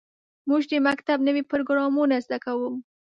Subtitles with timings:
[0.49, 2.69] موږ د مکتب نوې پروګرامونه زده کوو.